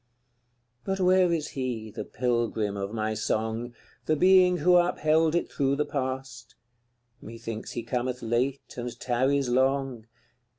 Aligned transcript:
CLXIV. 0.01 0.79
But 0.83 0.99
where 0.99 1.31
is 1.31 1.49
he, 1.49 1.91
the 1.91 2.03
pilgrim 2.03 2.75
of 2.75 2.91
my 2.91 3.13
song, 3.13 3.75
The 4.07 4.15
being 4.15 4.57
who 4.57 4.77
upheld 4.77 5.35
it 5.35 5.51
through 5.51 5.75
the 5.75 5.85
past? 5.85 6.55
Methinks 7.21 7.73
he 7.73 7.83
cometh 7.83 8.23
late 8.23 8.73
and 8.77 8.99
tarries 8.99 9.47
long. 9.47 10.07